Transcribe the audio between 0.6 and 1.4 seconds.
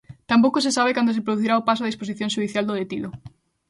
se sabe cando se